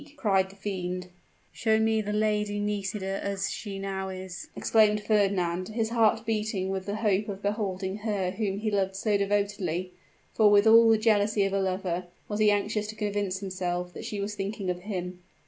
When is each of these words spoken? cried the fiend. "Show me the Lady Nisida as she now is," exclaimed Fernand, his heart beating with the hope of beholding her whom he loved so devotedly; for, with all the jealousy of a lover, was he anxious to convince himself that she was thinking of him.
cried 0.17 0.49
the 0.49 0.55
fiend. 0.55 1.09
"Show 1.51 1.77
me 1.77 2.01
the 2.01 2.11
Lady 2.11 2.59
Nisida 2.59 3.23
as 3.23 3.51
she 3.51 3.77
now 3.77 4.09
is," 4.09 4.49
exclaimed 4.55 5.03
Fernand, 5.03 5.67
his 5.67 5.89
heart 5.91 6.25
beating 6.25 6.71
with 6.71 6.87
the 6.87 6.95
hope 6.95 7.29
of 7.29 7.43
beholding 7.43 7.97
her 7.97 8.31
whom 8.31 8.57
he 8.57 8.71
loved 8.71 8.95
so 8.95 9.15
devotedly; 9.15 9.93
for, 10.33 10.49
with 10.49 10.65
all 10.65 10.89
the 10.89 10.97
jealousy 10.97 11.43
of 11.43 11.53
a 11.53 11.59
lover, 11.61 12.07
was 12.27 12.39
he 12.39 12.49
anxious 12.49 12.87
to 12.87 12.95
convince 12.95 13.41
himself 13.41 13.93
that 13.93 14.03
she 14.05 14.19
was 14.19 14.33
thinking 14.33 14.71
of 14.71 14.79
him. 14.79 15.21